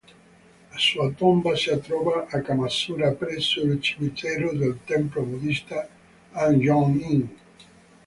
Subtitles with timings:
[0.71, 5.87] La sua tomba si trova a Kamakura presso il cimitero del tempio buddista
[6.33, 7.29] An'yō-in.